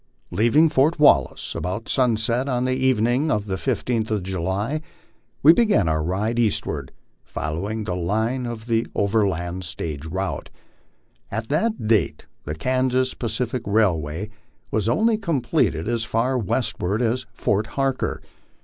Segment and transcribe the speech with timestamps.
[0.31, 4.81] Leaving Fort Wallace about sunset on the evening of the 15th of July,
[5.43, 6.91] we began our ride eastward,
[7.23, 10.49] following the line of the overland stage route.
[11.29, 14.31] At that date the Kansas Pacific Railway
[14.71, 18.23] was only completed as far westward as Fort Harker.